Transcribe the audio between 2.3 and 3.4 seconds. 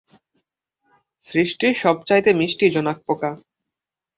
মিষ্টি জোনাকপোকা।